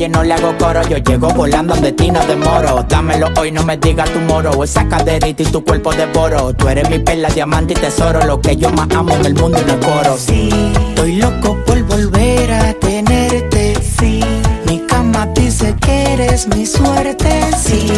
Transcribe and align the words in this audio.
calle, 0.00 0.08
no 0.08 0.22
le 0.22 0.34
hago 0.34 0.56
coro. 0.58 0.82
Yo 0.88 0.96
llego 0.98 1.28
volando 1.30 1.74
donde 1.74 1.92
ti 1.92 2.10
no 2.10 2.20
demoro. 2.26 2.84
Dámelo 2.88 3.28
hoy, 3.38 3.52
no 3.52 3.62
me 3.64 3.76
digas 3.76 4.10
tu 4.10 4.18
moro. 4.20 4.64
Esa 4.64 4.88
caderita 4.88 5.42
y 5.42 5.46
tu 5.46 5.62
cuerpo 5.64 5.92
de 5.92 6.06
boro. 6.06 6.52
Tú 6.54 6.68
eres 6.68 6.88
mi 6.88 6.98
perla, 6.98 7.28
diamante 7.28 7.74
y 7.74 7.76
tesoro. 7.76 8.24
Lo 8.26 8.40
que 8.40 8.56
yo 8.56 8.70
más 8.70 8.88
amo 8.94 9.14
en 9.14 9.26
el 9.26 9.34
mundo 9.34 9.58
y 9.60 9.70
no 9.70 9.78
coro. 9.80 10.16
Sí, 10.16 10.48
estoy 10.88 11.16
loco 11.16 11.56
por 11.66 11.82
volver 11.84 12.52
a 12.52 12.72
tenerte. 12.74 13.74
Sí, 13.98 14.20
mi 14.66 14.78
cama 14.86 15.26
dice 15.34 15.74
que 15.80 16.14
eres 16.14 16.48
mi 16.48 16.64
suerte. 16.66 17.30
Sí, 17.58 17.88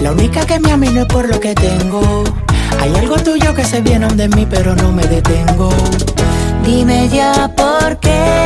la 0.00 0.12
única 0.12 0.46
que 0.46 0.58
me 0.60 0.72
amino 0.72 1.02
es 1.02 1.06
por 1.06 1.28
lo 1.28 1.38
que 1.40 1.54
tengo. 1.54 2.24
Hay 2.80 2.94
algo 2.96 3.16
tuyo 3.16 3.54
que 3.54 3.64
se 3.64 3.80
viene 3.80 4.08
de 4.08 4.28
mí, 4.28 4.46
pero 4.48 4.74
no 4.74 4.92
me 4.92 5.04
detengo. 5.04 5.70
Dime 6.64 7.08
ya 7.08 7.50
por 7.54 7.98
qué. 7.98 8.41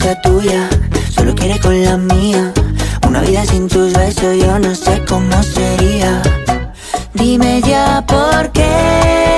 Boca 0.00 0.20
tuya 0.22 0.68
solo 1.14 1.34
quiere 1.34 1.58
con 1.60 1.82
la 1.82 1.96
mía. 1.96 2.52
Una 3.06 3.20
vida 3.20 3.44
sin 3.44 3.68
tus 3.68 3.92
besos 3.92 4.36
yo 4.38 4.58
no 4.58 4.74
sé 4.74 5.02
cómo 5.06 5.42
sería. 5.42 6.22
Dime 7.14 7.60
ya 7.62 8.04
por 8.06 8.50
qué. 8.52 9.29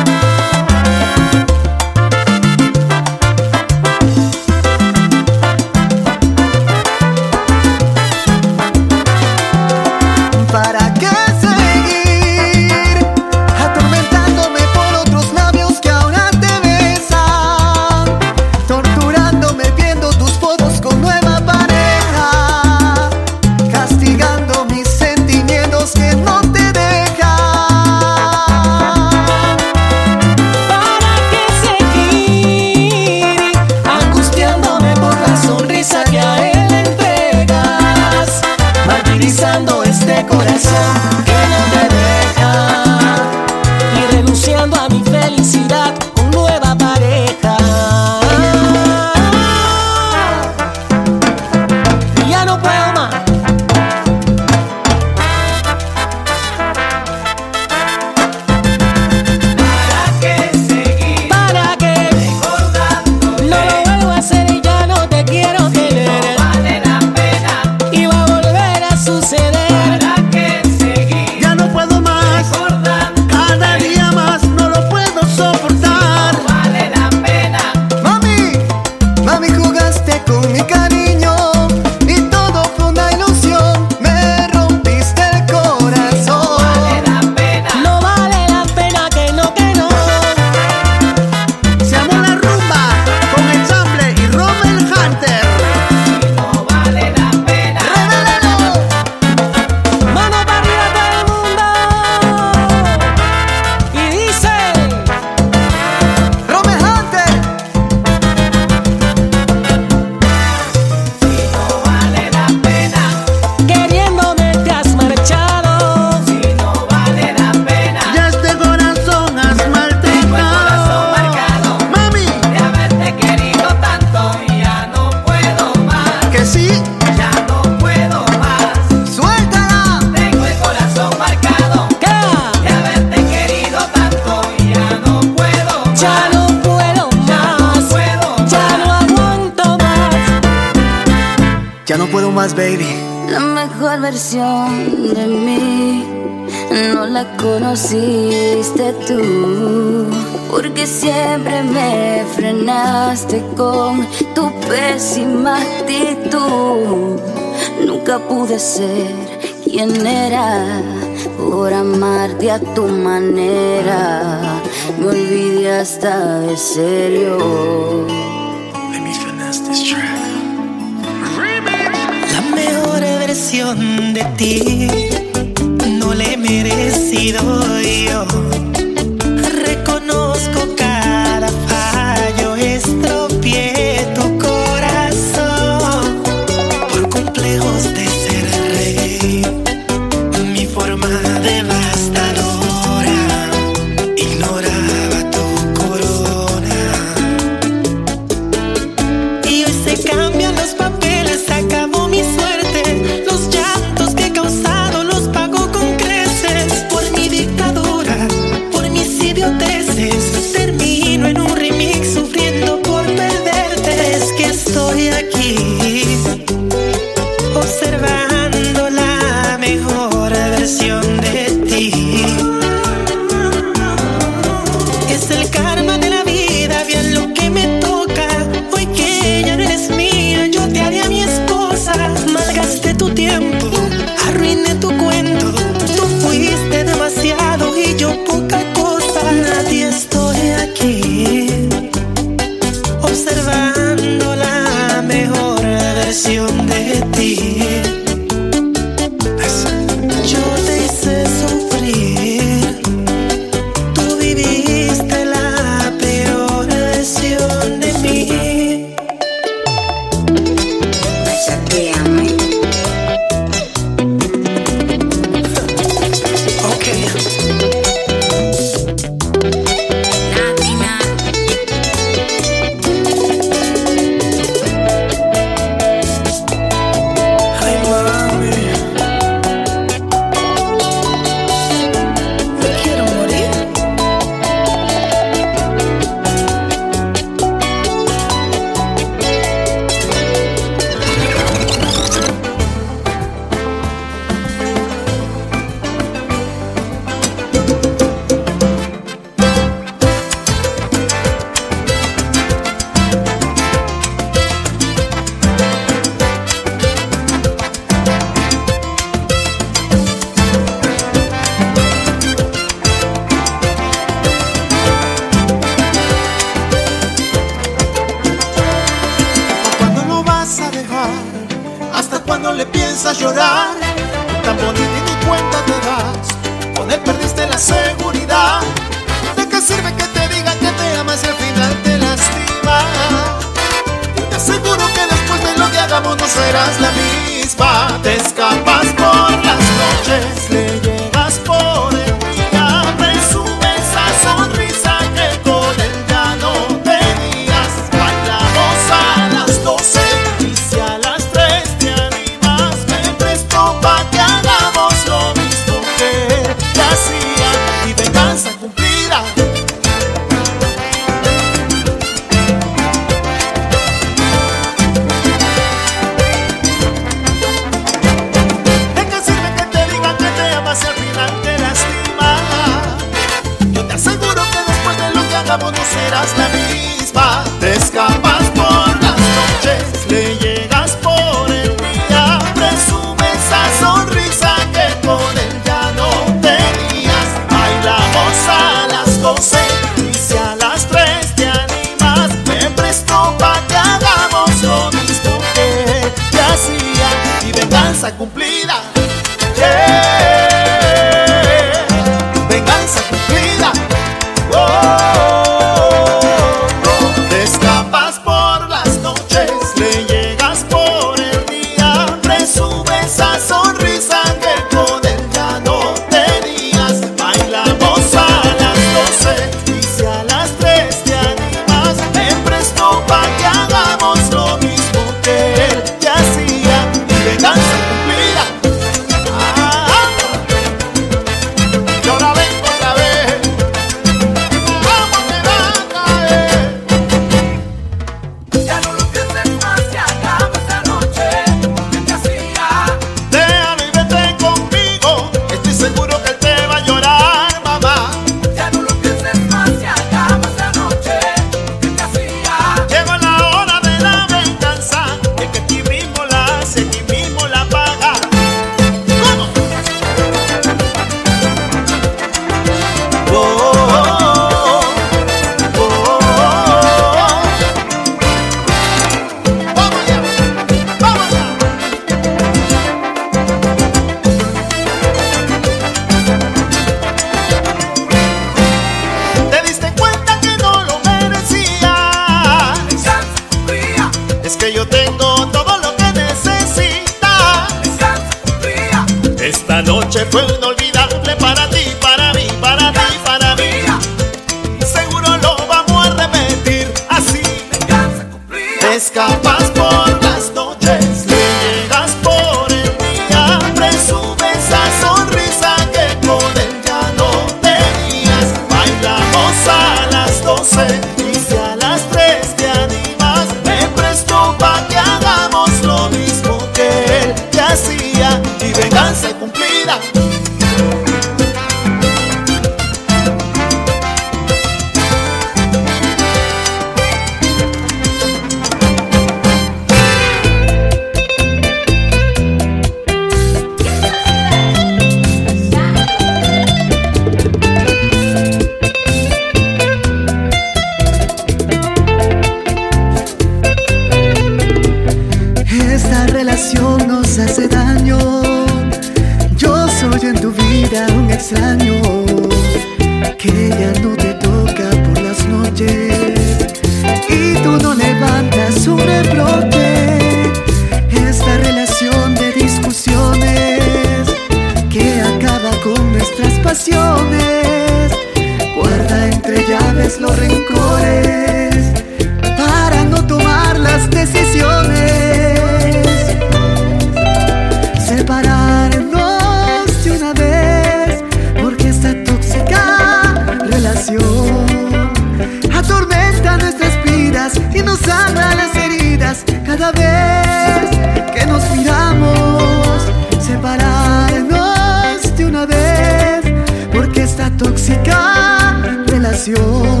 tóxica 597.58 599.02
relación. 599.06 600.00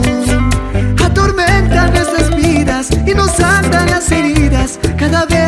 Atormentan 1.04 1.92
nuestras 1.92 2.34
vidas 2.34 2.88
y 3.06 3.14
nos 3.14 3.38
andan 3.40 3.90
las 3.90 4.10
heridas 4.10 4.78
cada 4.96 5.26
vez 5.26 5.47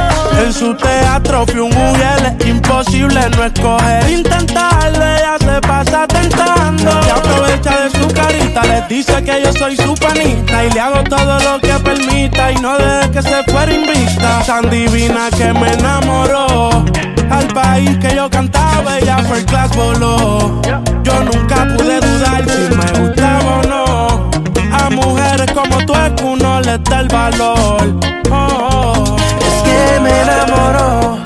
En 0.43 0.51
su 0.51 0.73
teatro 0.73 1.45
fui 1.45 1.59
un 1.59 1.69
mujer, 1.69 2.35
es 2.39 2.47
imposible 2.47 3.21
no 3.37 3.43
escoger, 3.43 4.09
intentarlo, 4.09 5.05
ella 5.05 5.37
se 5.39 5.61
pasa 5.61 6.07
tentando. 6.07 6.89
Y 7.05 7.09
aprovecha 7.09 7.81
de 7.81 7.89
su 7.91 8.07
carita, 8.07 8.63
les 8.63 8.87
dice 8.87 9.23
que 9.23 9.43
yo 9.43 9.53
soy 9.53 9.77
su 9.77 9.93
panita 9.93 10.65
y 10.65 10.71
le 10.71 10.79
hago 10.79 11.03
todo 11.03 11.39
lo 11.39 11.59
que 11.61 11.73
permita 11.83 12.51
y 12.51 12.55
no 12.55 12.75
deje 12.77 13.11
que 13.11 13.21
se 13.21 13.43
fuera 13.43 13.71
invista. 13.71 14.43
Tan 14.45 14.69
divina 14.69 15.29
que 15.37 15.53
me 15.53 15.73
enamoró. 15.73 16.85
Al 17.29 17.47
país 17.53 17.97
que 17.99 18.15
yo 18.15 18.29
cantaba, 18.29 18.97
ella 18.97 19.19
fue 19.19 19.45
class 19.45 19.75
voló. 19.75 20.61
Yo 21.03 21.23
nunca 21.23 21.67
pude 21.77 21.99
dudar 21.99 22.43
si 22.49 22.75
me 22.75 22.99
gustaba 22.99 23.59
o 23.59 23.63
no. 23.67 24.29
A 24.73 24.89
mujeres 24.89 25.51
como 25.53 25.77
tú 25.85 25.93
es 25.93 26.11
que 26.13 26.23
uno 26.23 26.61
les 26.61 26.83
da 26.83 26.99
el 26.99 27.07
valor. 27.07 27.99
Oh, 28.31 29.15
Es 29.17 29.20
que 29.81 29.99
me 29.99 30.21
enamoró. 30.21 31.19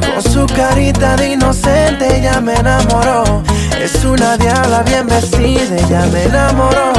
Con 0.00 0.32
su 0.32 0.46
carita 0.54 1.16
de 1.16 1.32
inocente 1.32 2.20
ya 2.22 2.40
me 2.40 2.54
enamoró. 2.54 3.42
Es 3.80 4.04
una 4.04 4.36
diabla 4.36 4.82
bien 4.82 5.06
vestida, 5.06 5.76
ya 5.88 6.06
me 6.06 6.24
enamoró. 6.24 6.92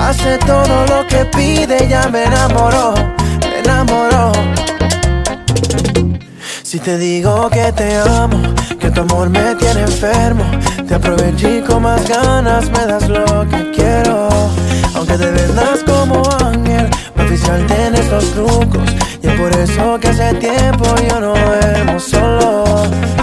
Hace 0.00 0.38
todo 0.38 0.84
lo 0.86 1.06
que 1.06 1.24
pide, 1.36 1.88
ya 1.88 2.08
me 2.08 2.24
enamoró, 2.24 2.94
me 3.40 3.58
enamoró. 3.60 4.32
Si 6.62 6.78
te 6.78 6.98
digo 6.98 7.48
que 7.48 7.72
te 7.72 7.96
amo, 7.96 8.38
que 8.78 8.90
tu 8.90 9.00
amor 9.00 9.30
me 9.30 9.54
tiene 9.54 9.82
enfermo, 9.82 10.44
te 10.86 10.94
aproveché 10.96 11.58
y 11.58 11.62
con 11.62 11.82
más 11.84 12.06
ganas, 12.06 12.68
me 12.70 12.84
das 12.86 13.08
lo 13.08 13.48
que 13.48 13.70
quiero. 13.74 14.28
Aunque 14.94 15.16
te 15.16 15.30
vendas 15.30 15.80
como 15.86 16.22
ángel, 16.44 16.90
oficial 17.16 17.64
tienes 17.66 18.06
los 18.10 18.24
trucos 18.32 18.90
y 19.24 19.26
es 19.26 19.40
por 19.40 19.56
eso 19.56 19.98
que 19.98 20.08
hace 20.08 20.34
tiempo 20.34 20.84
yo 21.08 21.18
no 21.18 21.32
vemos 21.32 22.04
solo. 22.04 22.64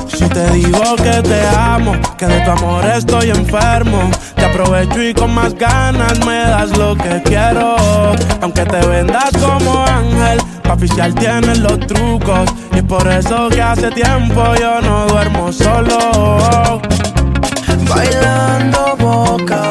Si 0.07 0.27
te 0.29 0.49
digo 0.49 0.95
que 0.95 1.21
te 1.21 1.47
amo, 1.55 1.93
que 2.17 2.25
de 2.25 2.41
tu 2.41 2.49
amor 2.49 2.83
estoy 2.85 3.29
enfermo. 3.29 4.09
Te 4.35 4.45
aprovecho 4.45 5.03
y 5.03 5.13
con 5.13 5.31
más 5.31 5.53
ganas 5.53 6.25
me 6.25 6.39
das 6.39 6.75
lo 6.75 6.95
que 6.95 7.21
quiero. 7.23 7.75
Aunque 8.41 8.65
te 8.65 8.83
vendas 8.87 9.29
como 9.39 9.85
ángel, 9.85 10.39
pa' 10.63 10.73
oficial 10.73 11.13
tienes 11.13 11.59
los 11.59 11.79
trucos. 11.81 12.49
Y 12.73 12.77
es 12.77 12.83
por 12.83 13.07
eso 13.07 13.49
que 13.49 13.61
hace 13.61 13.91
tiempo 13.91 14.43
yo 14.59 14.81
no 14.81 15.05
duermo 15.05 15.53
solo. 15.53 16.81
Bailando 17.87 18.95
boca 18.97 19.70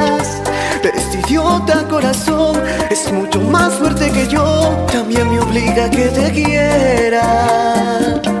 este 0.89 1.19
idiota 1.19 1.87
corazón 1.87 2.61
es 2.89 3.11
mucho 3.11 3.41
más 3.41 3.73
fuerte 3.75 4.11
que 4.11 4.27
yo. 4.27 4.85
También 4.91 5.29
me 5.29 5.39
obliga 5.39 5.85
a 5.85 5.89
que 5.89 6.09
te 6.09 6.31
quiera. 6.31 8.40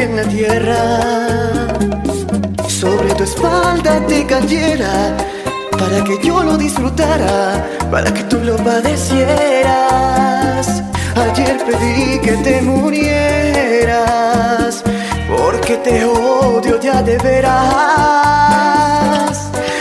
En 0.00 0.16
la 0.16 0.24
tierra 0.24 1.68
sobre 2.68 3.14
tu 3.14 3.22
espalda 3.24 4.06
te 4.06 4.26
cayera 4.26 5.16
para 5.72 6.04
que 6.04 6.18
yo 6.22 6.44
lo 6.44 6.56
disfrutara, 6.56 7.66
para 7.90 8.14
que 8.14 8.22
tú 8.24 8.38
lo 8.38 8.56
padecieras. 8.58 10.84
Ayer 11.16 11.56
pedí 11.66 12.20
que 12.20 12.36
te 12.44 12.62
murieras 12.62 14.04
porque 15.28 15.78
te 15.78 16.04
odio 16.04 16.78
ya 16.80 17.02
de 17.02 17.18
veras. 17.18 17.58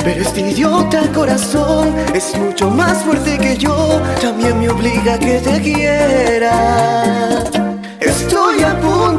Pero 0.04 0.24
este 0.24 0.42
idiota 0.42 1.04
corazón 1.14 1.94
es 2.16 2.36
mucho 2.40 2.72
más 2.72 3.04
fuerte 3.04 3.38
que 3.38 3.56
yo, 3.56 4.02
también 4.20 4.60
me 4.60 4.68
obliga 4.70 5.14
a 5.14 5.20
que 5.20 5.38
te 5.40 5.62
quiera. 5.62 7.67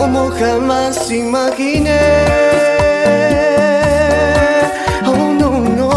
como 0.00 0.30
jamás 0.30 1.10
imaginé. 1.10 2.00
Oh 5.04 5.26
no, 5.40 5.50
no. 5.78 5.92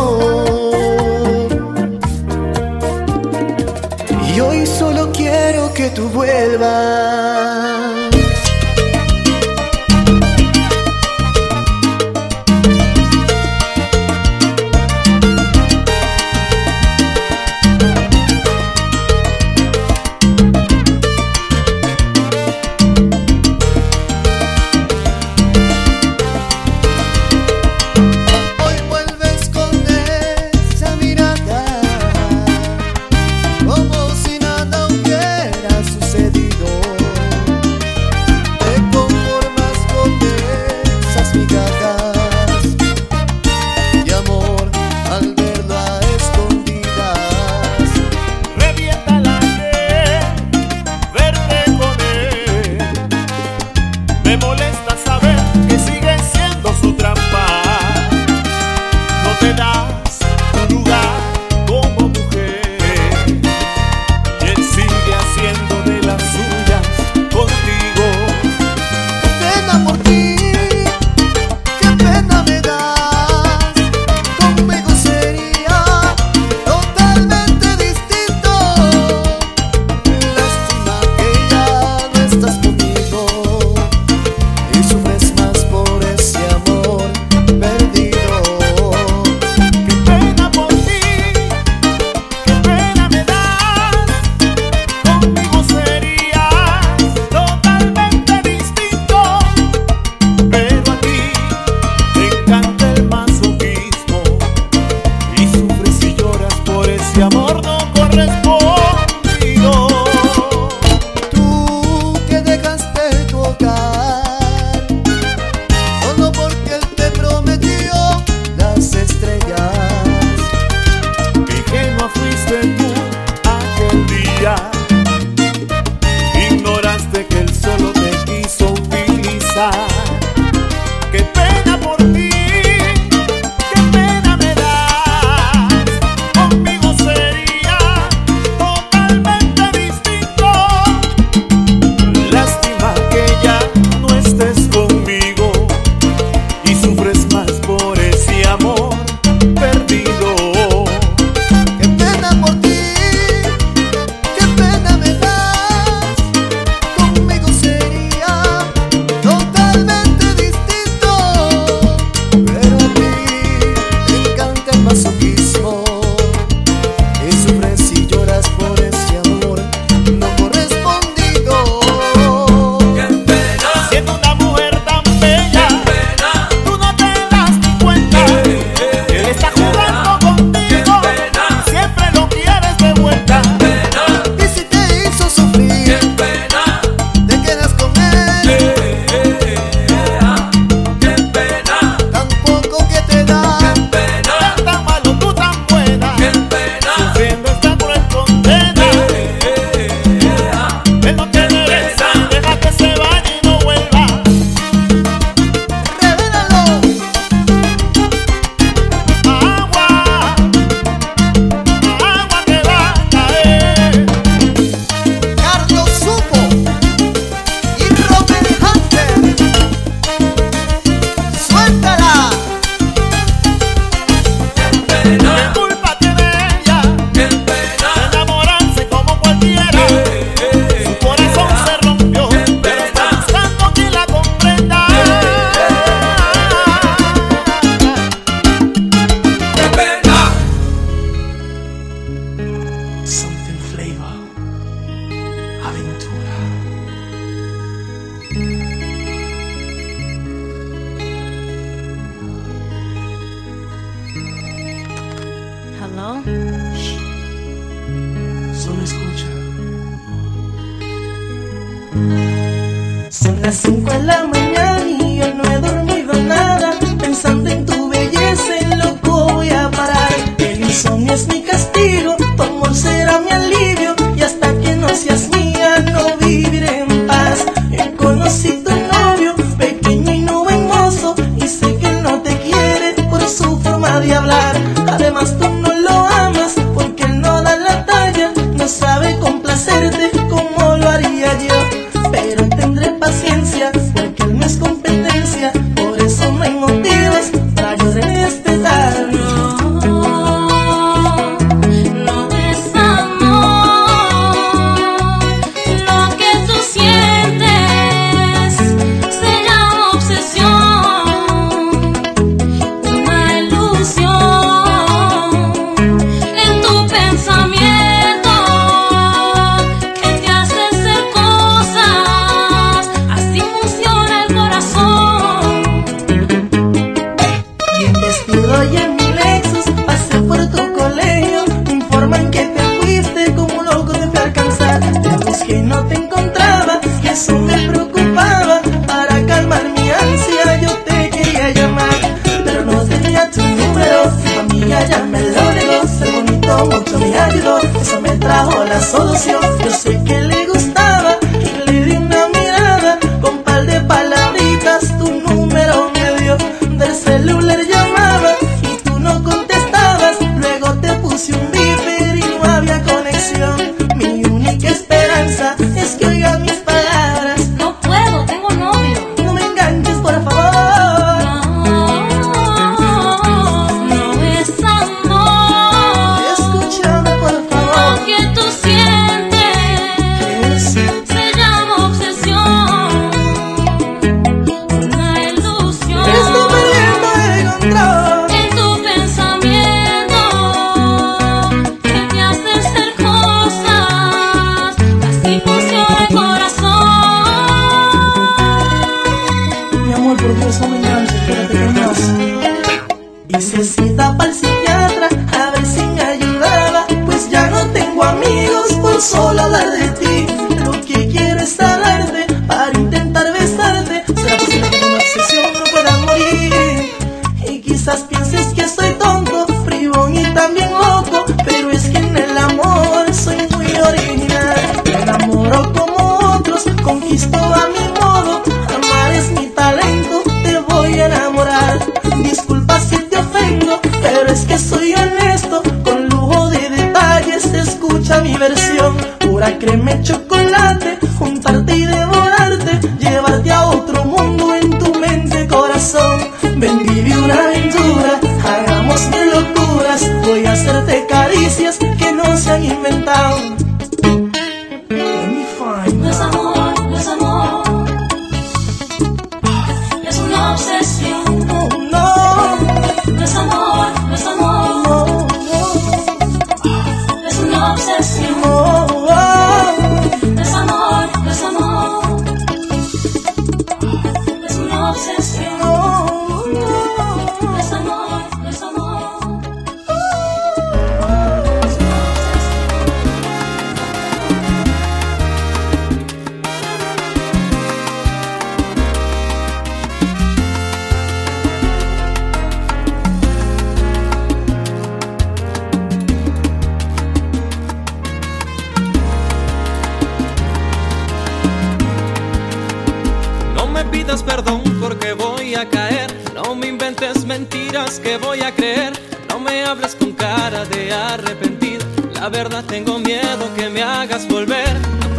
Y 4.27 4.39
hoy 4.41 4.65
solo 4.65 5.09
quiero 5.13 5.73
que 5.73 5.89
tú 5.91 6.09
vuelvas. 6.09 7.62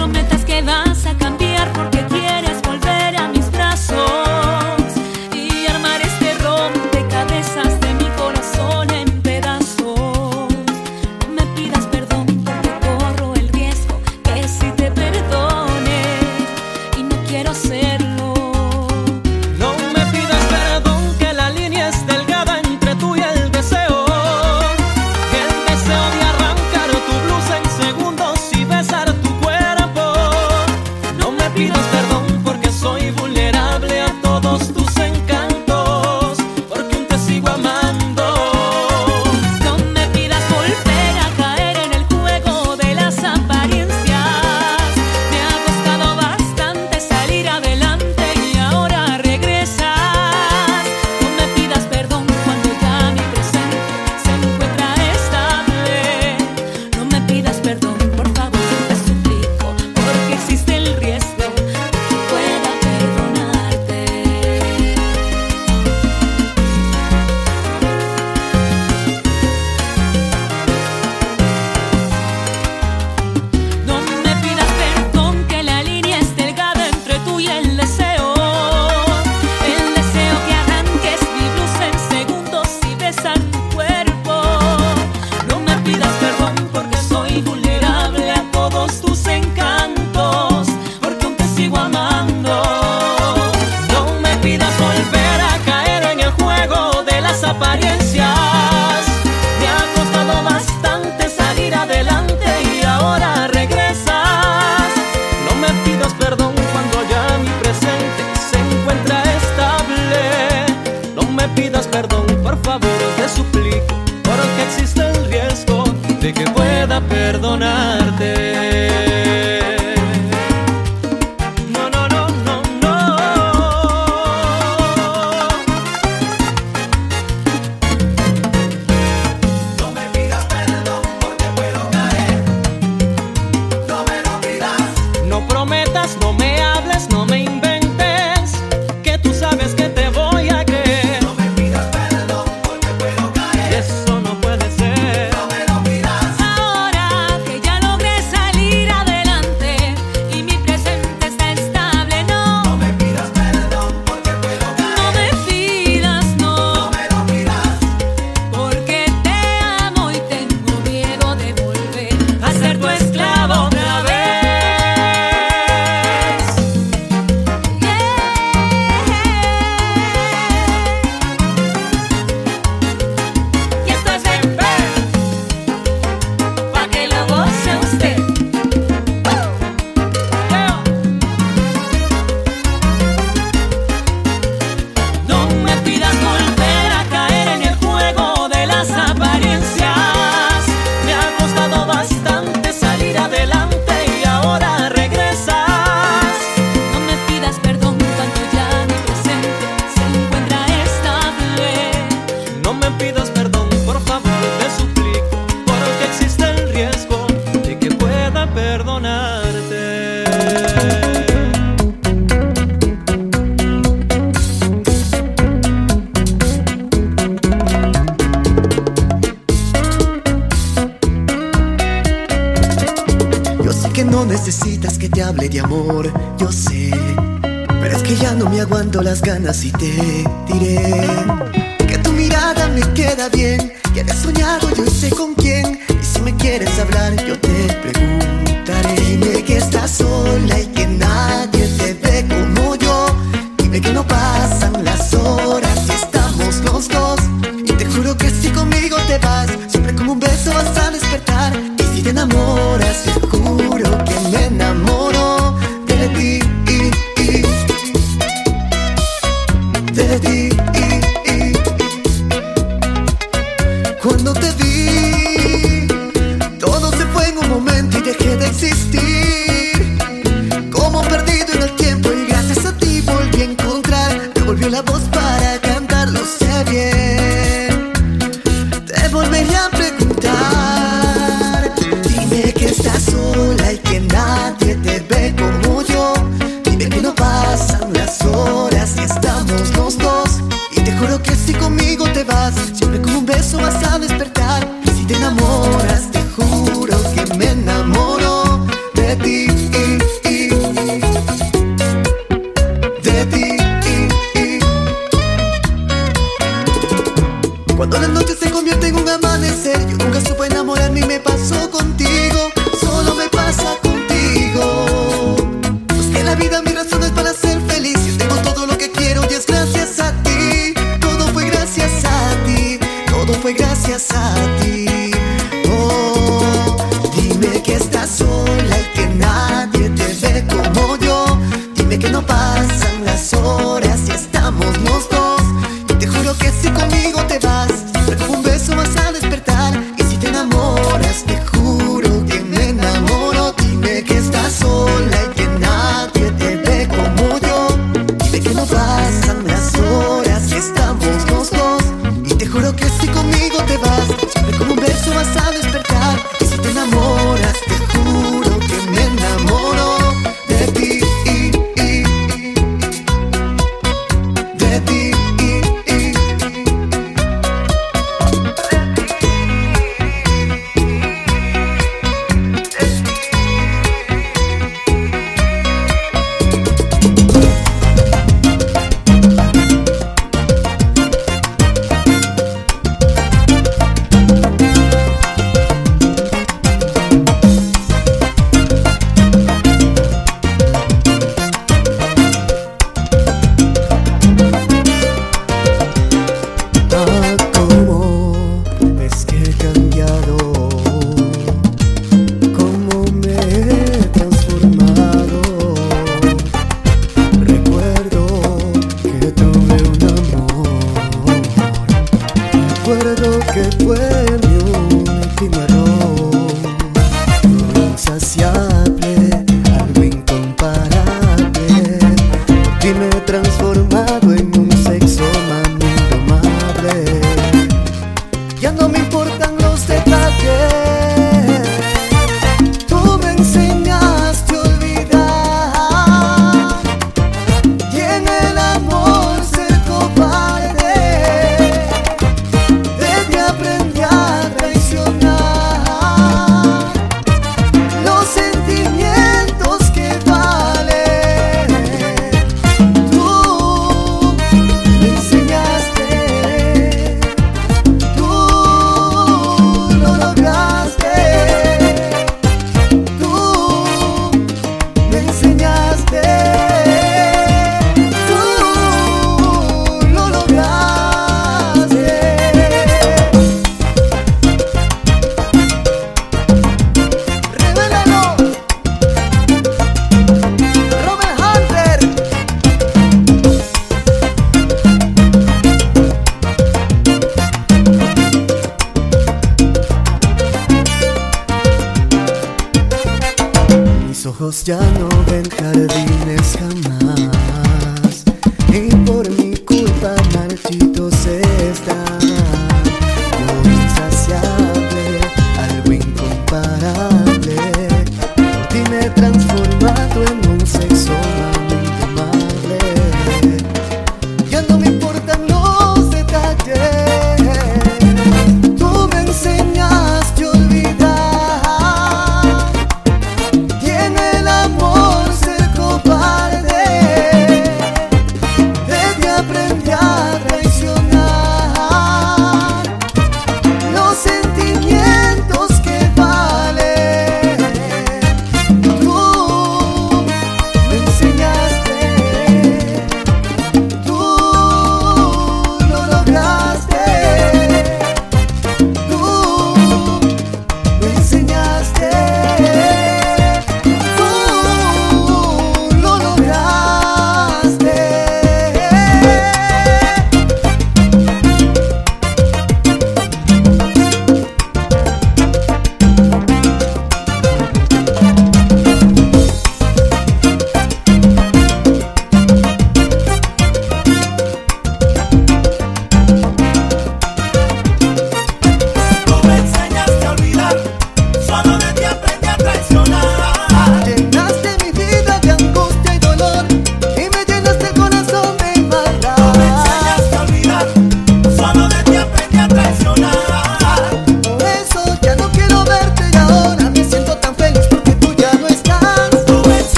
Prometas 0.00 0.46
que 0.46 0.62
vas 0.62 1.04
a 1.04 1.14
cambiar 1.14 1.70
porque 1.74 1.89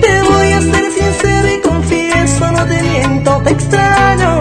Te 0.00 0.22
voy 0.28 0.52
a 0.52 0.60
ser 0.60 0.92
sincero 0.92 1.48
y 1.56 1.60
confieso, 1.62 2.52
no 2.52 2.66
te 2.66 2.82
miento, 2.82 3.40
te 3.42 3.50
extraño. 3.50 4.38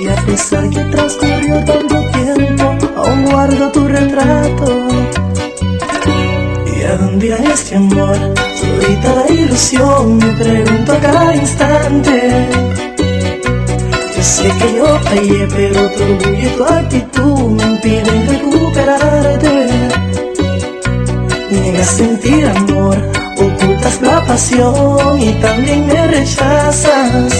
Y 0.00 0.08
a 0.08 0.16
pesar 0.26 0.68
que 0.70 0.80
transcurrió 0.80 1.64
tanto 1.64 1.96
tiempo, 2.10 2.76
aún 2.96 3.24
guardo 3.26 3.70
tu 3.70 3.86
retrato. 3.86 4.88
¿Y 6.76 6.82
a 6.82 6.96
dónde 6.96 7.26
irá 7.26 7.36
este 7.36 7.76
amor? 7.76 8.16
Solita 8.60 9.14
la 9.14 9.32
ilusión, 9.32 10.16
me 10.16 10.32
pregunto 10.32 10.92
a 10.94 10.98
cada 10.98 11.36
instante. 11.36 12.48
Yo 14.16 14.22
sé 14.22 14.52
que 14.58 14.76
yo 14.78 14.98
fallé, 14.98 15.46
pero 15.54 15.90
tu 15.90 16.02
orgullo 16.02 16.50
tu 16.56 16.64
actitud 16.64 17.33
niegas 21.64 21.96
sentir 21.96 22.46
amor, 22.46 22.96
ocultas 23.38 24.00
la 24.02 24.24
pasión 24.26 25.20
y 25.20 25.32
también 25.40 25.86
me 25.86 26.06
rechazas. 26.08 27.32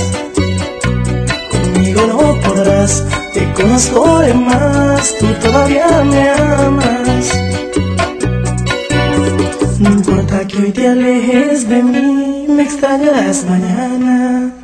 Conmigo 1.51 2.01
no 2.07 2.41
podrás, 2.41 3.05
te 3.35 3.53
conozco 3.53 4.21
de 4.21 4.35
más, 4.35 5.15
tú 5.19 5.27
todavía 5.43 6.03
me 6.05 6.31
amas. 6.31 7.27
No 9.79 9.91
importa 9.91 10.47
que 10.47 10.57
hoy 10.59 10.73
te 10.73 10.89
alejes 10.89 11.69
de 11.69 11.83
mí, 11.83 12.47
me 12.49 12.63
extrañarás 12.63 13.45
mañana. 13.45 14.64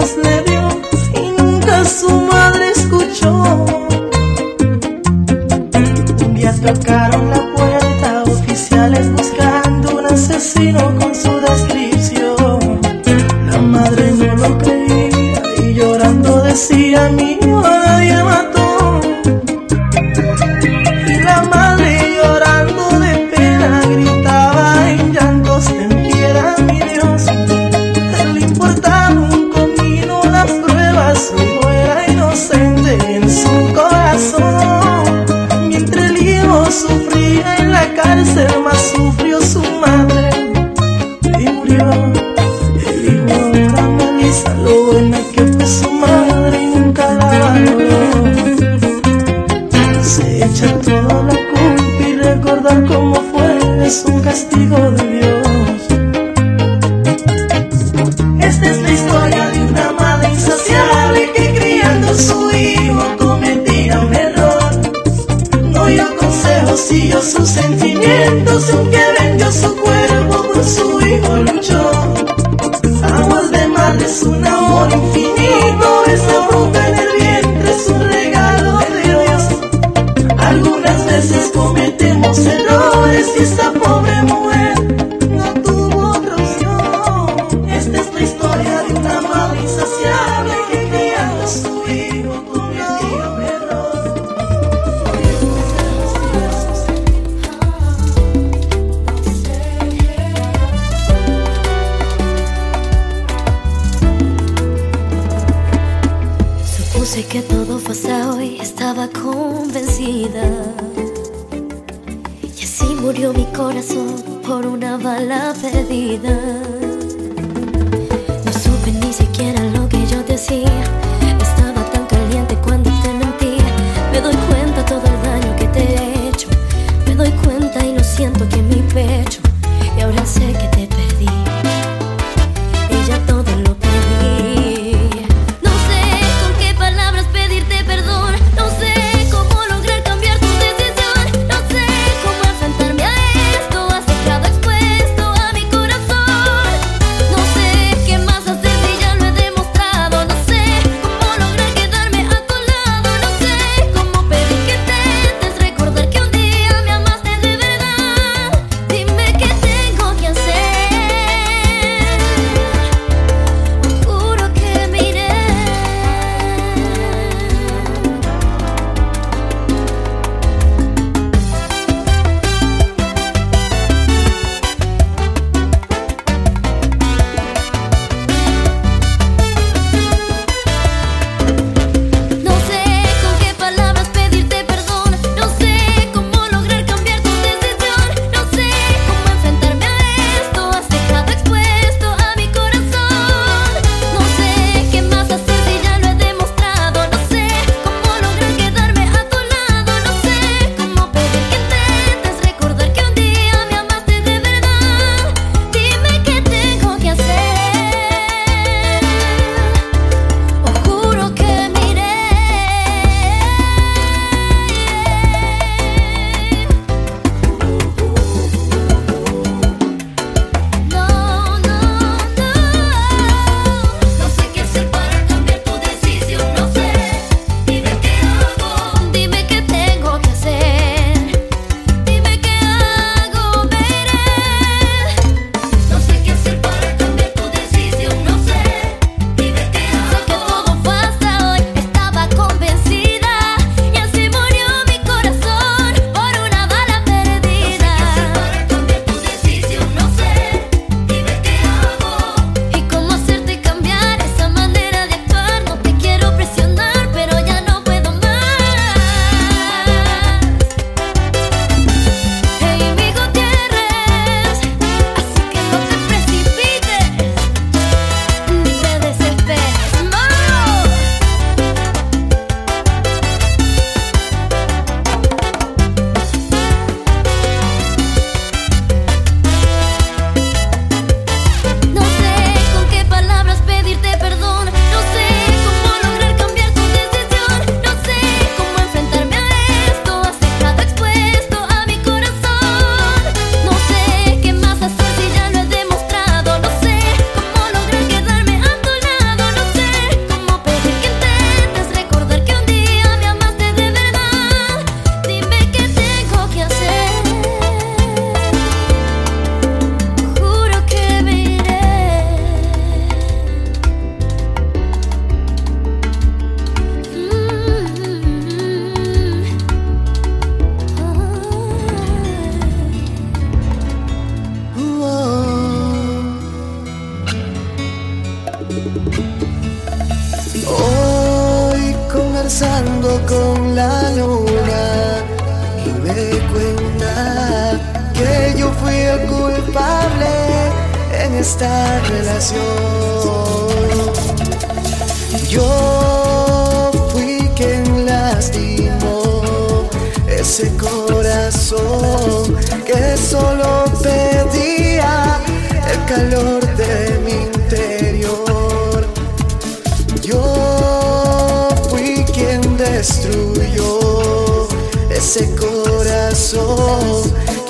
Consejos 0.00 0.16
le 0.16 0.49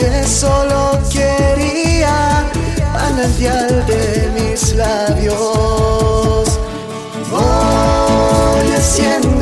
que 0.00 0.26
solo 0.26 0.98
quería 1.12 2.44
manantial 2.94 3.84
de 3.86 4.30
mis 4.34 4.74
labios. 4.74 6.58
Voy 7.30 8.72
haciéndome 8.76 9.39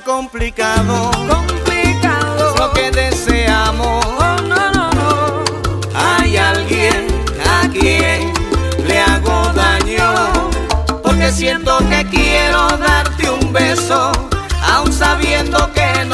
complicado. 0.00 1.10
Lo 2.58 2.72
que 2.72 2.90
deseamos. 2.90 4.04
Oh, 4.04 4.36
no, 4.46 4.70
no, 4.72 4.90
no. 4.90 5.44
Hay 5.94 6.36
alguien 6.36 7.06
a 7.48 7.66
le 7.68 8.98
hago 9.00 9.52
daño. 9.54 10.50
Porque 11.02 11.32
siento 11.32 11.78
que 11.88 12.06
quiero 12.10 12.68
darte 12.76 13.30
un 13.30 13.52
beso, 13.52 14.12
aun 14.62 14.92
sabiendo 14.92 15.72
que 15.72 16.04
no. 16.04 16.09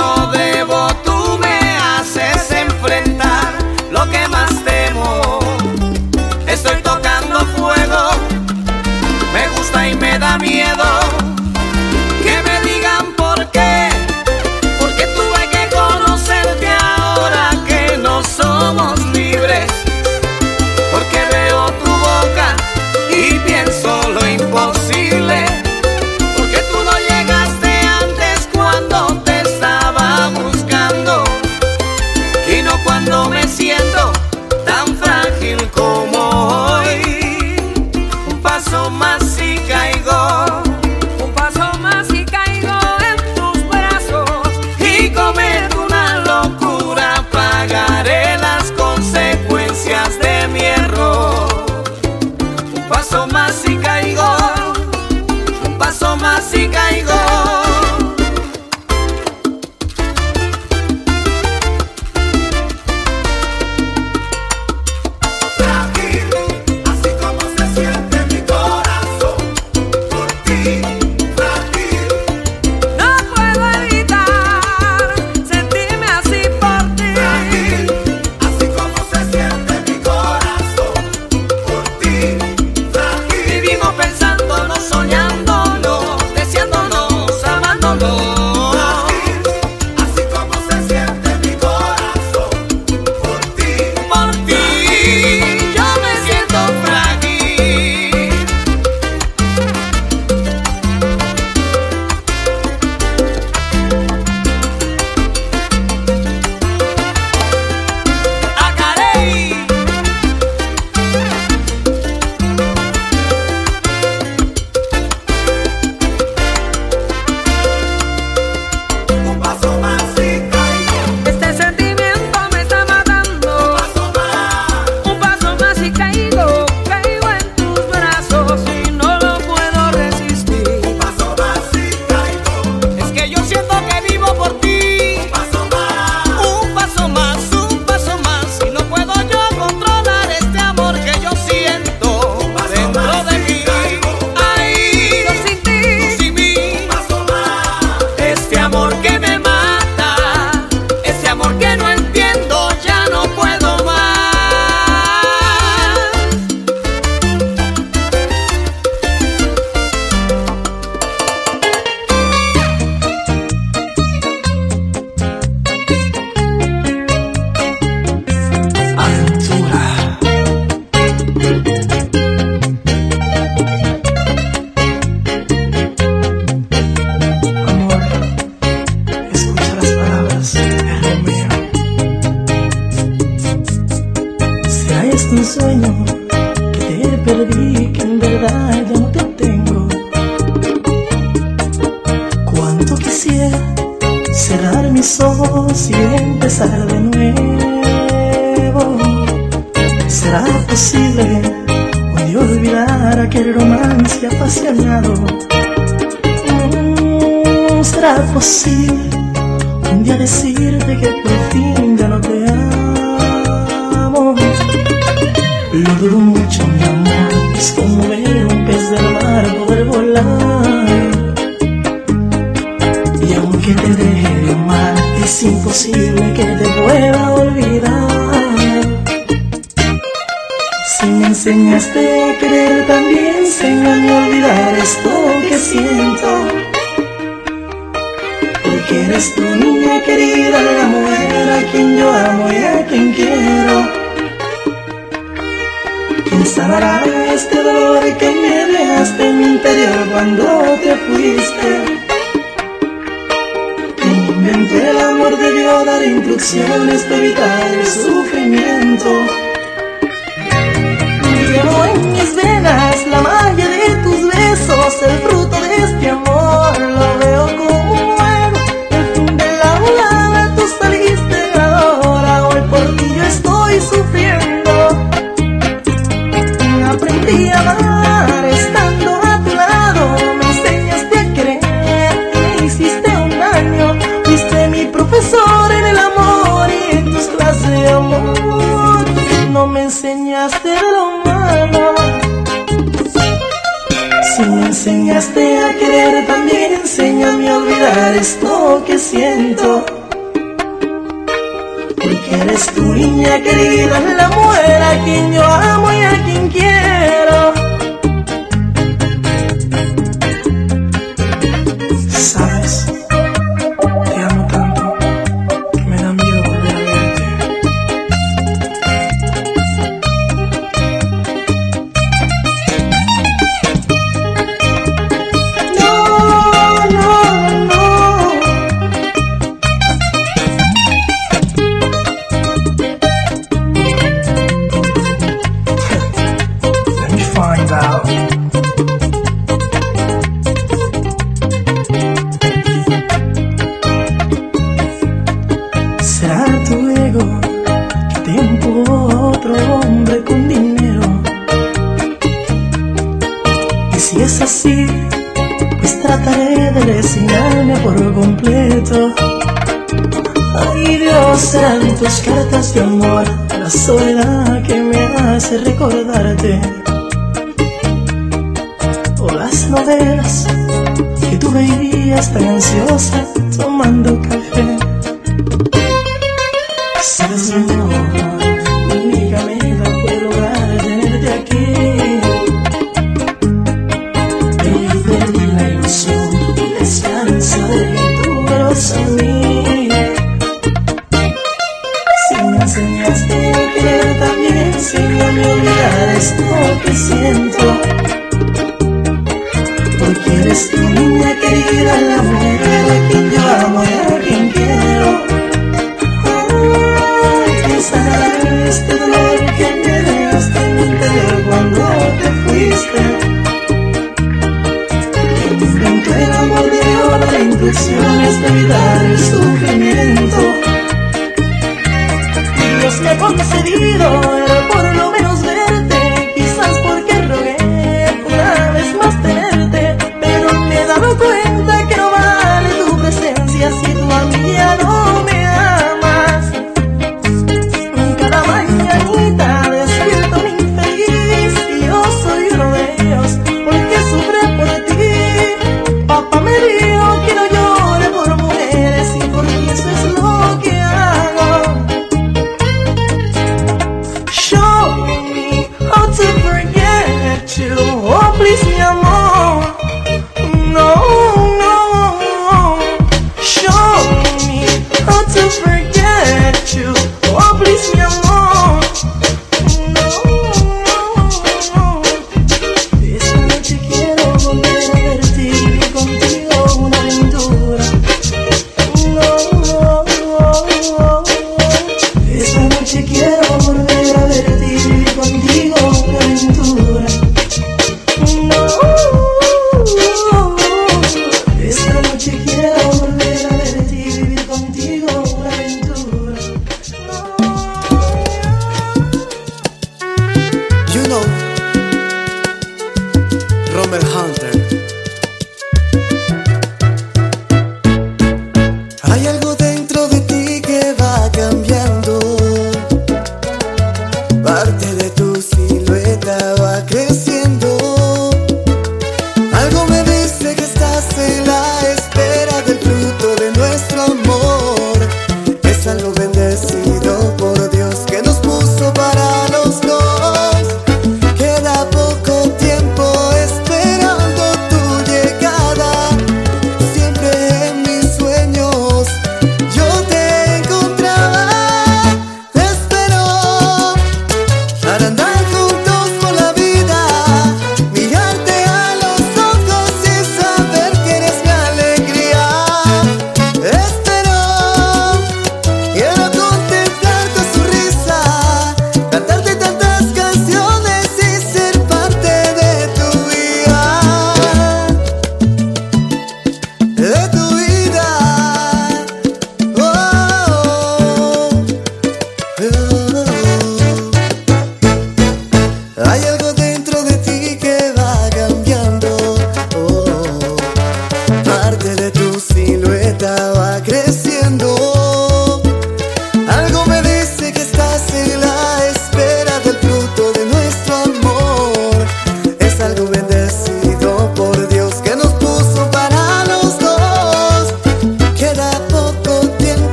Recordarte. 365.64 366.85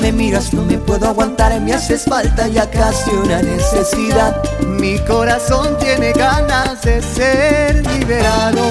Me 0.00 0.12
miras 0.12 0.54
no 0.54 0.62
me 0.62 0.78
puedo 0.78 1.08
aguantar, 1.08 1.60
me 1.60 1.74
haces 1.74 2.04
falta 2.04 2.46
ya 2.46 2.70
casi 2.70 3.10
una 3.10 3.42
necesidad. 3.42 4.40
Mi 4.60 4.98
corazón 5.00 5.76
tiene 5.78 6.12
ganas 6.12 6.80
de 6.82 7.02
ser 7.02 7.84
liberado. 7.86 8.62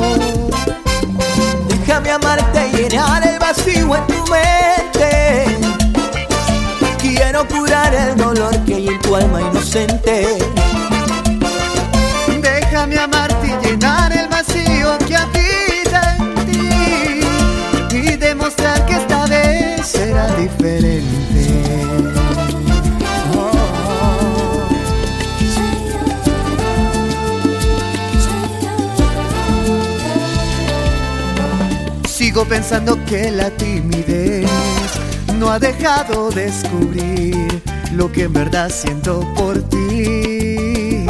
Déjame 1.68 2.12
amarte 2.12 2.70
y 2.70 2.78
llenar 2.78 3.28
el 3.28 3.40
vacío 3.40 3.96
en 3.96 4.08
tu 4.08 4.24
mente. 4.32 5.46
Quiero 6.98 7.46
curar 7.48 7.94
el 7.94 8.16
dolor 8.16 8.58
que 8.66 8.76
hay 8.76 8.88
en 8.88 9.02
tu 9.02 9.16
alma 9.16 9.42
inocente. 9.42 10.38
Déjame 12.42 12.98
amarte 12.98 13.48
y 13.48 13.66
llenar 13.66 14.12
el 14.14 14.28
vacío 14.30 14.98
que 15.06 15.16
habita 15.16 16.18
en 16.18 16.36
ti 16.46 17.98
y 17.98 18.16
demostrar 18.16 18.86
que 18.86 18.97
será 19.88 20.36
diferente. 20.36 21.06
Sigo 32.06 32.44
pensando 32.46 33.04
que 33.06 33.32
la 33.32 33.50
timidez 33.52 34.50
no 35.40 35.50
ha 35.50 35.60
dejado 35.60 36.30
de 36.32 36.48
descubrir 36.48 37.48
lo 37.94 38.12
que 38.12 38.24
en 38.24 38.34
verdad 38.34 38.70
siento 38.70 39.22
por 39.36 39.62
ti. 39.70 41.06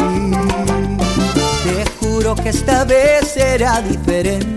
Te 1.63 1.83
juro 1.99 2.35
que 2.35 2.49
esta 2.49 2.83
vez 2.83 3.27
será 3.27 3.81
diferente. 3.81 4.56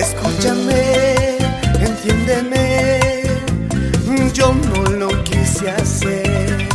Escúchame, 0.00 1.36
entiéndeme, 1.78 3.22
yo 4.32 4.54
no 4.54 4.82
lo 4.92 5.08
quise 5.24 5.70
hacer. 5.70 6.68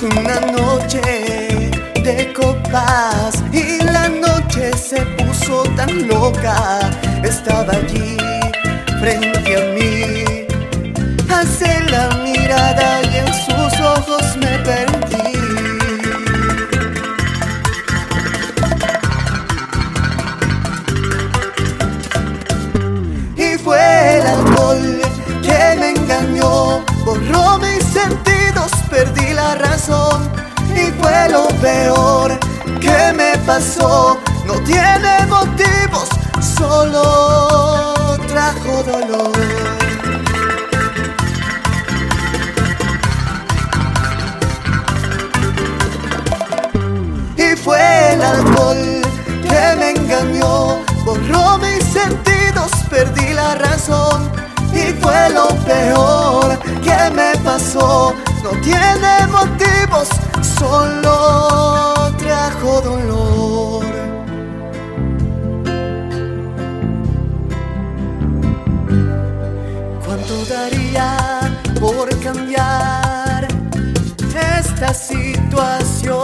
Una 0.00 0.40
noche 0.52 1.70
de 2.02 2.32
copas 2.32 3.44
y 3.52 3.84
la 3.84 4.08
noche 4.08 4.72
se 4.74 5.02
puso 5.18 5.62
tan 5.76 6.08
loca. 6.08 6.80
Estaba 7.22 7.74
allí 7.74 8.16
frente 8.98 9.50
a 9.60 9.64
mí, 9.74 10.46
hace 11.28 11.80
la 11.90 12.08
mirada 12.24 13.02
y 13.12 13.16
en 13.18 13.34
sus 13.44 13.78
ojos 13.78 14.24
me 14.38 14.58
perdí. 14.60 15.07
Borró 27.28 27.58
mis 27.58 27.84
sentidos, 27.84 28.70
perdí 28.90 29.32
la 29.34 29.54
razón 29.54 30.30
y 30.74 30.90
fue 31.00 31.28
lo 31.30 31.48
peor 31.60 32.38
que 32.80 33.12
me 33.14 33.36
pasó. 33.46 34.18
No 34.46 34.54
tiene 34.64 35.26
motivos, 35.26 36.08
solo 36.56 38.16
trajo 38.28 38.82
dolor. 38.82 39.32
y 47.36 47.56
fue 47.56 48.12
el 48.12 48.20
alcohol 48.20 49.00
que 49.42 49.76
me 49.78 49.90
engañó, 49.90 50.80
borró 51.04 51.56
mis 51.58 51.84
sentidos, 51.84 52.70
perdí 52.90 53.32
la 53.32 53.54
razón 53.54 54.30
y 54.72 54.92
fue 55.00 55.30
lo 55.30 55.48
peor 55.64 56.58
que 56.80 57.10
me 57.14 57.36
pasó. 57.44 58.14
No 58.42 58.50
tiene 58.60 59.26
motivos, 59.26 60.08
solo 60.58 62.12
trajo 62.18 62.80
dolor. 62.80 63.84
¿Cuánto 70.04 70.44
daría 70.46 71.16
por 71.80 72.08
cambiar 72.20 73.48
esta 74.58 74.94
situación? 74.94 76.16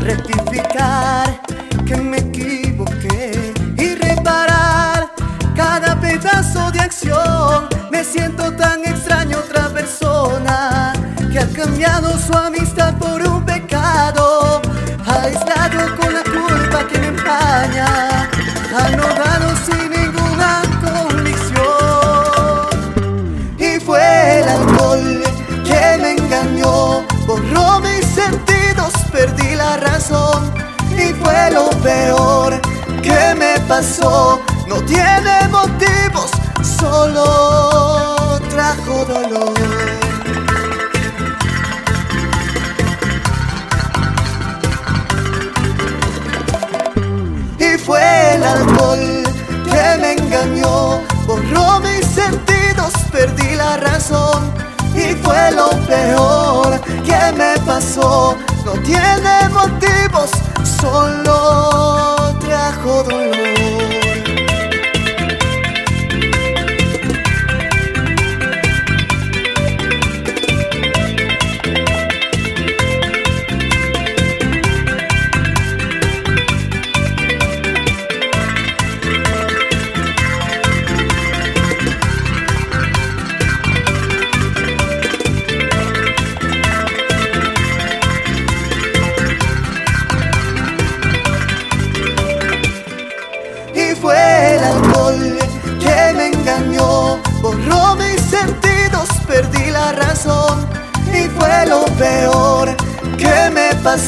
Rectificar 0.00 1.40
que 1.86 1.96
me 1.96 2.18
equivoqué 2.18 3.54
y 3.78 3.94
reparar 3.94 5.12
cada 5.54 5.98
pedazo 6.00 6.70
de 6.72 6.80
acción. 6.80 7.68
Me 7.90 8.04
siento 8.04 8.52
tan 8.52 8.84
pasó. 33.68 34.40
No 34.66 34.76
tiene 34.82 35.48
motivos, 35.48 36.30
solo 36.78 38.40
trajo 38.50 39.04
dolor. 39.04 39.54
y 47.58 47.78
fue 47.78 48.34
el 48.34 48.42
alcohol 48.42 49.22
que 49.64 49.98
me 50.00 50.12
engañó, 50.12 51.00
borró 51.26 51.80
mis 51.80 52.06
sentidos, 52.06 52.92
perdí 53.10 53.54
la 53.56 53.76
razón 53.78 54.52
y 54.94 55.14
fue 55.22 55.50
lo 55.52 55.70
peor 55.86 56.80
que 57.04 57.32
me 57.36 57.58
pasó. 57.64 58.36
No 58.64 58.72
tiene 58.82 59.48
motivos, 59.50 60.30
solo 60.86 62.38
trajo 62.38 63.02
dolor. 63.02 64.05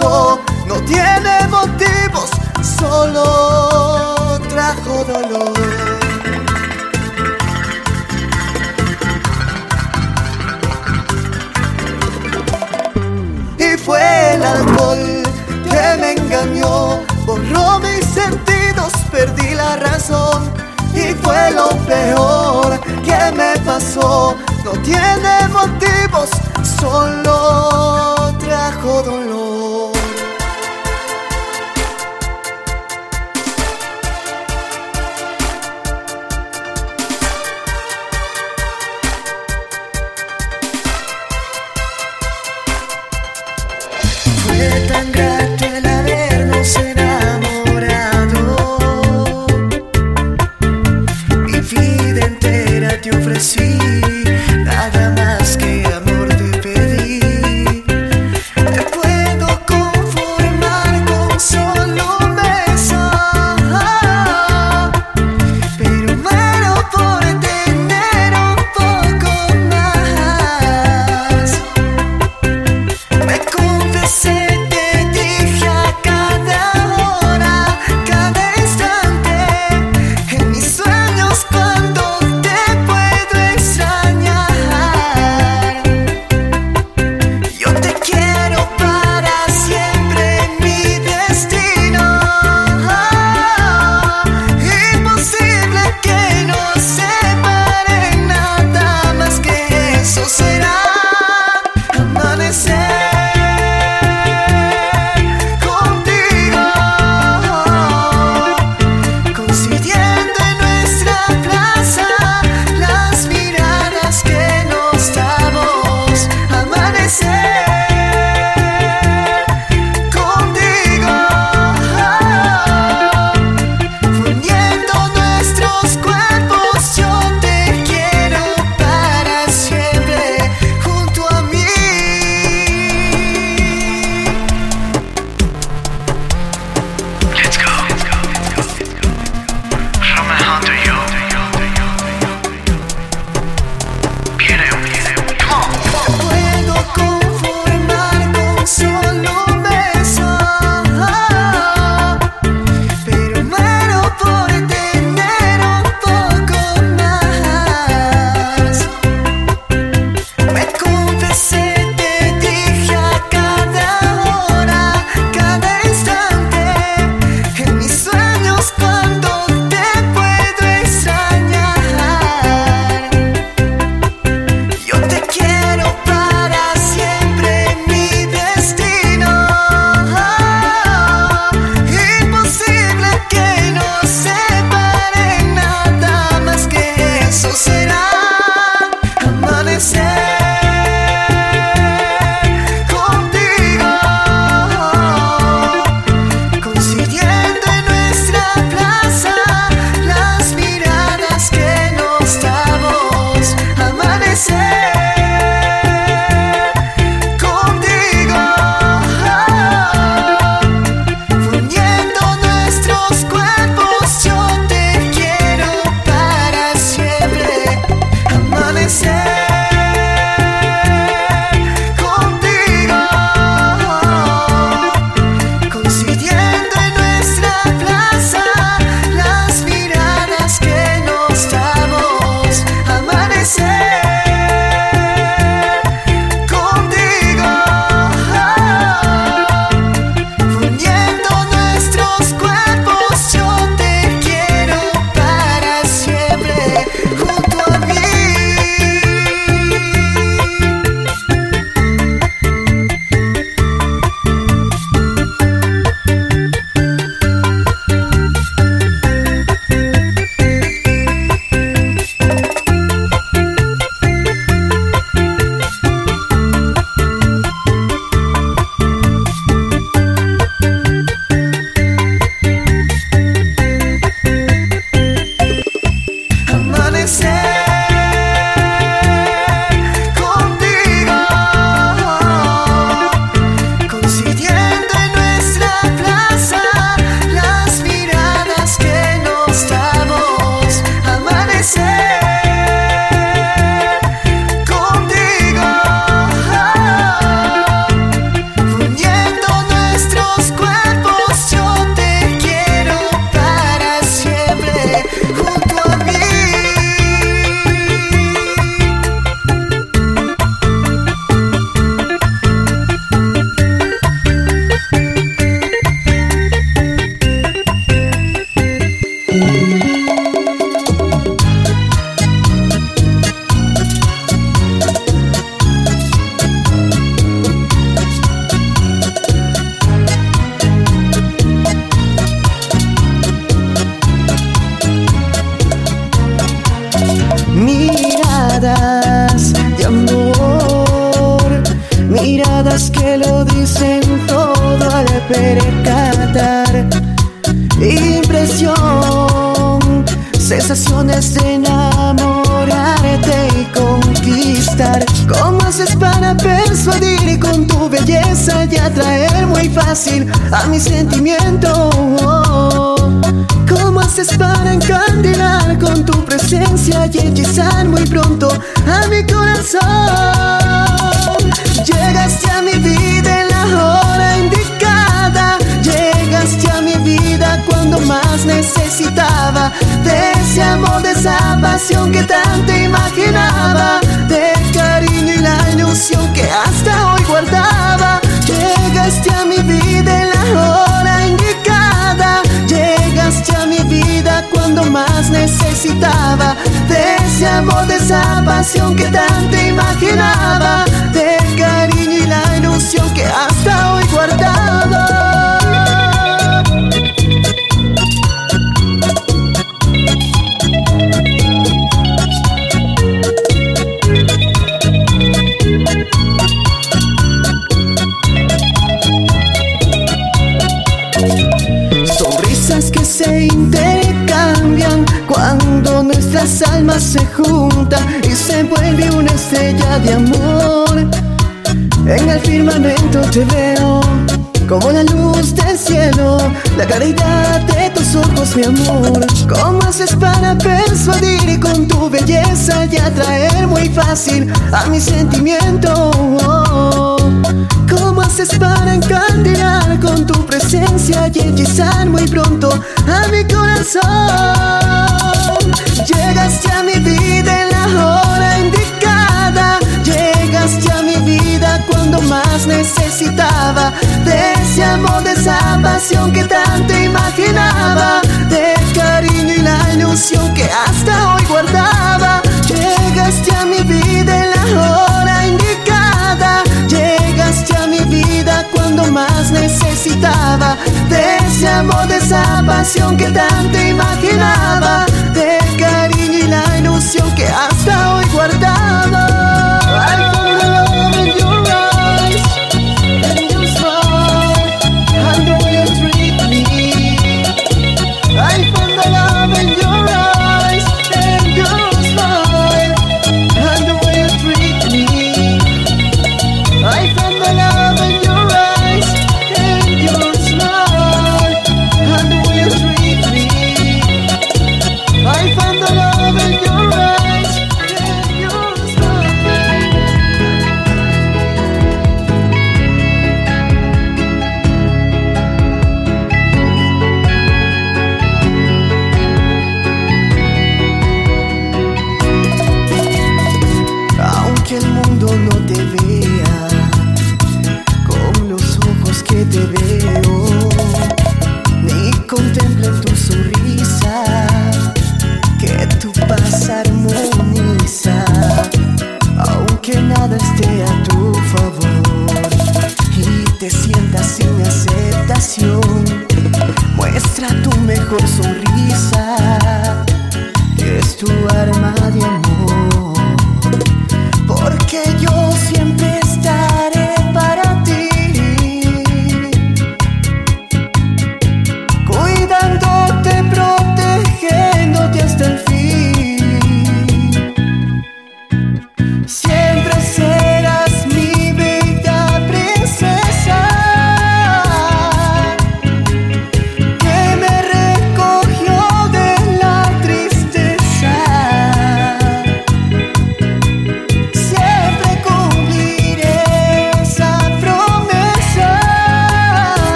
No 0.00 0.76
tiene 0.86 1.46
motivos, 1.48 2.30
solo 2.78 4.40
trajo 4.48 5.04
dolor. 5.04 6.00
y 13.58 13.76
fue 13.76 14.34
el 14.34 14.42
alcohol 14.42 15.22
que 15.70 15.96
me 16.00 16.12
engañó, 16.12 17.00
borró 17.26 17.78
mis 17.80 18.04
sentidos, 18.06 18.92
perdí 19.12 19.54
la 19.54 19.76
razón 19.76 20.50
y 20.94 21.14
fue 21.22 21.50
lo 21.50 21.68
peor 21.86 22.80
que 23.04 23.32
me 23.36 23.58
pasó. 23.66 24.34
No 24.64 24.72
tiene 24.82 25.48
motivos, 25.52 26.30
solo 26.80 27.19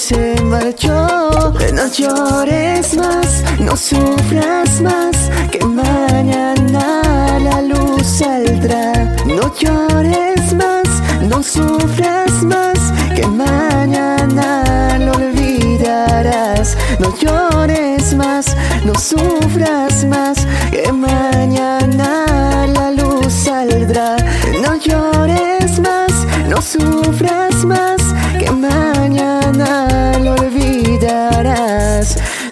se 0.00 0.34
marchó. 0.44 1.52
No 1.74 1.86
llores 1.92 2.96
más, 2.96 3.44
no 3.58 3.76
sufras 3.76 4.80
más, 4.80 5.30
que 5.52 5.62
mañana 5.64 7.02
la 7.38 7.60
luz 7.60 8.06
saldrá. 8.06 9.14
No 9.26 9.52
llores 9.60 10.54
más, 10.54 10.88
no 11.28 11.42
sufras 11.42 12.32
más, 12.42 12.78
que 13.14 13.26
mañana 13.26 14.98
lo 14.98 15.12
olvidarás. 15.12 16.78
No 16.98 17.14
llores 17.18 18.14
más, 18.14 18.56
no 18.86 18.94
sufras 18.94 20.04
más, 20.06 20.46
que 20.70 20.90
mañana 20.92 22.24
la 22.68 22.90
luz 22.90 23.32
saldrá. 23.32 24.16
No 24.62 24.76
llores 24.76 25.78
más, 25.78 26.12
no 26.48 26.62
sufras 26.62 27.64
más, 27.64 27.99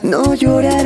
No 0.08 0.32
llorarás. 0.32 0.77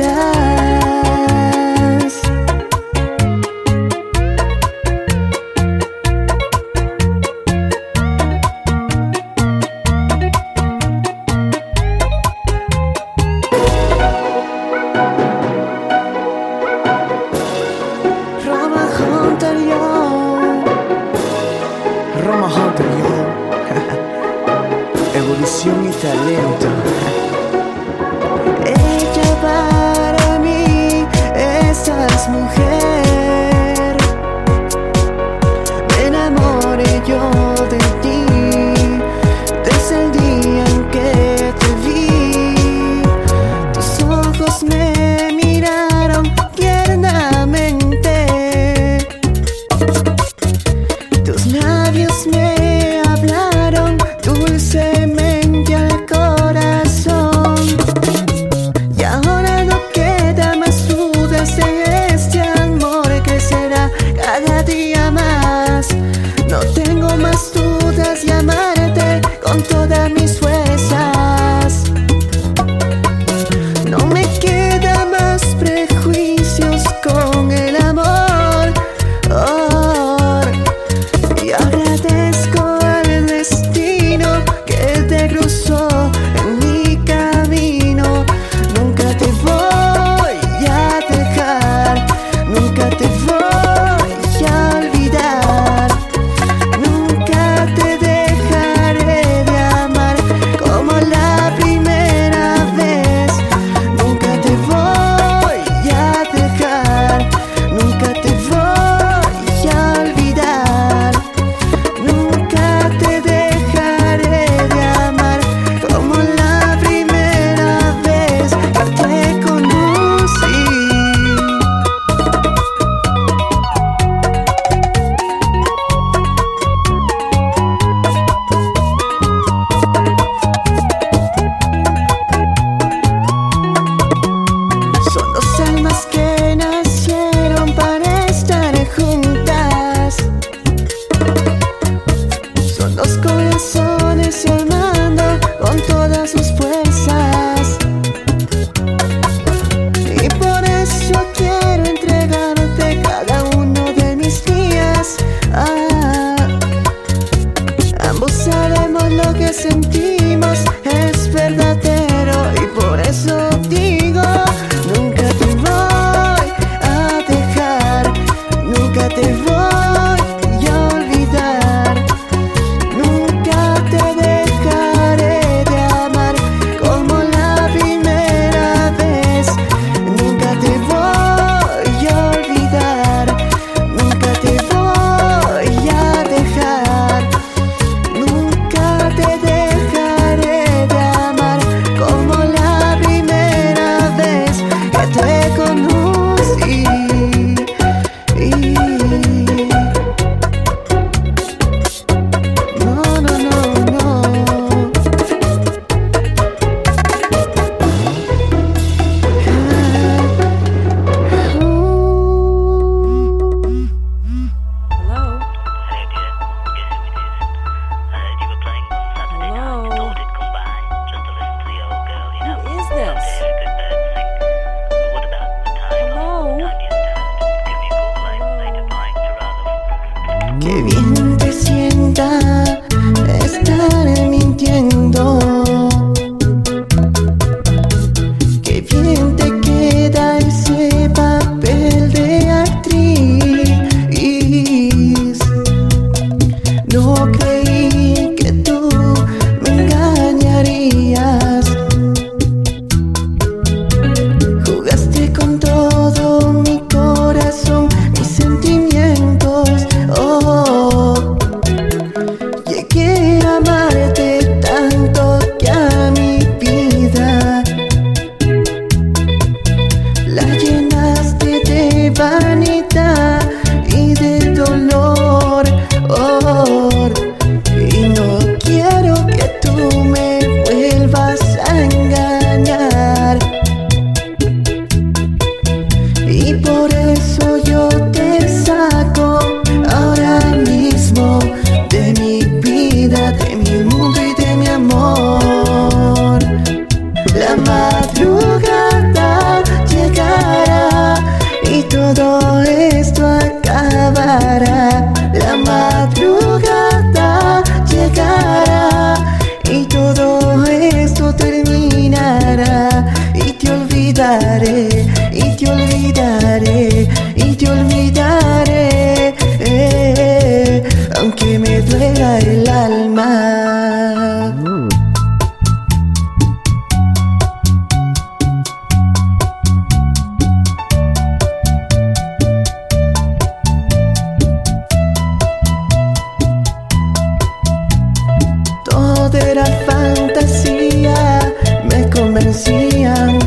era 339.53 339.65
fantasía, 339.85 341.53
me 341.83 342.09
convencían 342.09 343.37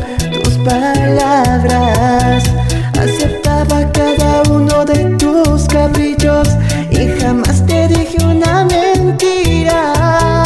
tus 0.41 0.53
palabras. 0.59 2.43
Aceptaba 2.97 3.91
cada 3.91 4.43
uno 4.49 4.85
de 4.85 5.03
tus 5.17 5.65
caprichos 5.65 6.47
y 6.91 7.07
jamás 7.19 7.65
te 7.65 7.89
dije 7.89 8.23
una 8.23 8.63
mentira. 8.63 10.43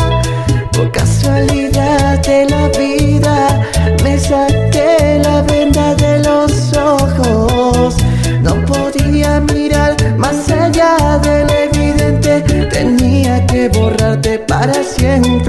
Por 0.71 0.91
casualidad 0.91 2.17
de 2.25 2.49
la 2.49 2.67
vida, 2.79 3.61
me 4.03 4.17
saqué 4.17 5.21
la 5.23 5.43
venda 5.43 5.93
de 5.93 6.23
los 6.23 6.75
ojos. 6.75 7.97
No 8.41 8.55
podía 8.65 9.39
mirar 9.41 9.95
más 10.17 10.49
allá 10.49 11.19
del 11.21 11.47
evidente, 11.51 12.41
tenía 12.71 13.45
que 13.45 13.69
borrarte 13.69 14.39
para 14.39 14.73
siempre. 14.83 15.40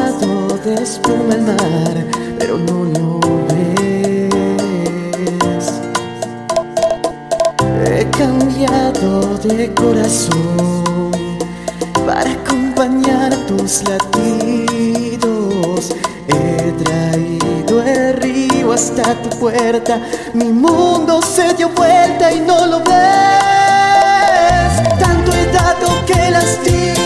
lado 0.00 0.58
de 0.64 0.74
espuma 0.82 1.34
el 1.34 1.42
mar, 1.42 1.94
pero 2.38 2.54
no 2.58 2.84
lo 2.94 3.08
ves. 3.48 4.30
He 7.84 8.02
cambiado 8.20 9.10
de 9.38 9.72
corazón 9.74 11.10
para 12.06 12.30
acompañar 12.32 13.30
tus 13.48 13.72
latidos. 13.90 15.80
He 16.28 16.72
traído 16.84 17.82
el 17.82 18.14
río 18.24 18.72
hasta 18.72 19.14
tu 19.22 19.30
puerta, 19.38 20.00
mi 20.34 20.50
mundo 20.66 21.20
se 21.22 21.54
dio 21.54 21.68
vuelta 21.70 22.32
y 22.32 22.40
no 22.40 22.66
lo 22.66 22.78
ves. 22.80 24.72
Tanto 25.02 25.32
he 25.32 25.46
dado 25.52 25.88
que 26.06 26.30
lastima. 26.30 26.99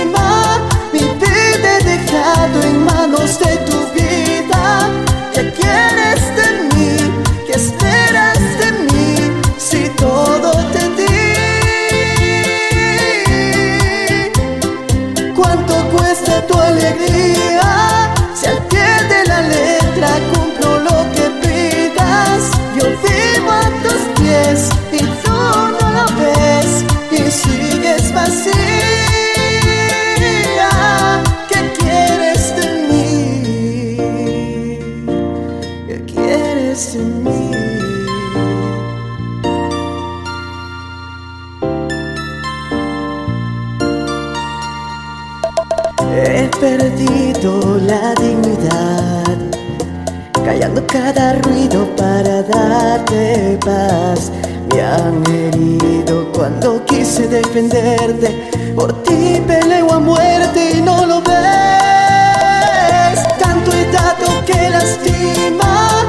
la 47.44 48.14
dignidad, 48.14 49.36
callando 50.46 50.86
cada 50.86 51.34
ruido 51.34 51.86
para 51.94 52.42
darte 52.42 53.58
paz. 53.62 54.32
Me 54.72 54.80
han 54.80 55.22
herido 55.30 56.32
cuando 56.32 56.82
quise 56.86 57.28
defenderte, 57.28 58.50
por 58.74 59.02
ti 59.02 59.42
peleo 59.46 59.92
a 59.92 59.98
muerte 60.00 60.78
y 60.78 60.80
no 60.80 61.04
lo 61.04 61.20
ves. 61.20 61.34
Tanto 63.38 63.72
he 63.72 63.92
dado 63.92 64.44
que 64.46 64.70
lastima. 64.70 66.03